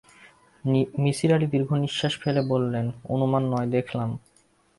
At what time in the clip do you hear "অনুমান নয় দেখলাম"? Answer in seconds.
3.13-4.09